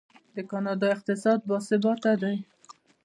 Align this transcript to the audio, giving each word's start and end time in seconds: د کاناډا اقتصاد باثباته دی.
د 0.35 0.37
کاناډا 0.49 0.87
اقتصاد 0.95 1.39
باثباته 1.49 2.11
دی. 2.21 2.35